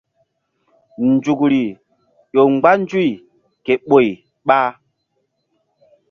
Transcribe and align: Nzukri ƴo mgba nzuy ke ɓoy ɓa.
Nzukri 1.07 1.61
ƴo 2.33 2.41
mgba 2.53 2.71
nzuy 2.81 3.11
ke 3.65 3.73
ɓoy 3.87 4.07
ɓa. 4.47 4.57